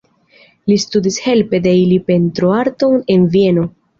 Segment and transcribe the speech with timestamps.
[0.71, 3.67] Li studis helpe de ili pentroarton en Vieno.